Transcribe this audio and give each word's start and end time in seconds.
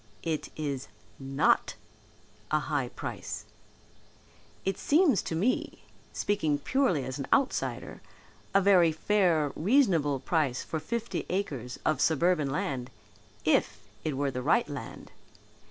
"It 0.23 0.49
is 0.55 0.87
not 1.19 1.75
a 2.49 2.57
high 2.57 2.89
price. 2.89 3.45
It 4.65 4.79
seems 4.79 5.21
to 5.21 5.35
me, 5.35 5.83
speaking 6.11 6.57
purely 6.57 7.05
as 7.05 7.19
an 7.19 7.27
outsider, 7.31 8.01
a 8.51 8.61
very 8.61 8.91
fair, 8.91 9.51
reasonable 9.55 10.19
price 10.19 10.63
for 10.63 10.79
fifty 10.79 11.27
acres 11.29 11.77
of 11.85 12.01
suburban 12.01 12.49
land, 12.49 12.89
if 13.45 13.79
it 14.03 14.17
were 14.17 14.31
the 14.31 14.41
right 14.41 14.67
land. 14.67 15.11